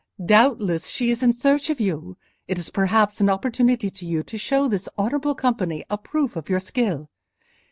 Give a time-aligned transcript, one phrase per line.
[0.25, 2.17] Doubtless she is in search of you;
[2.47, 6.49] it is perhaps an opportunity for you to show this honourable company a proof of
[6.49, 7.11] your skill.